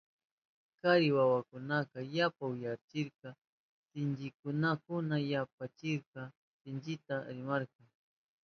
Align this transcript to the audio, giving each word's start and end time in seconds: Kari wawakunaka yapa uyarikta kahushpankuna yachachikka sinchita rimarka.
Kari 0.79 1.09
wawakunaka 1.17 1.97
yapa 2.15 2.43
uyarikta 2.53 3.29
kahushpankuna 3.91 5.15
yachachikka 5.31 6.21
sinchita 6.59 7.15
rimarka. 7.35 7.81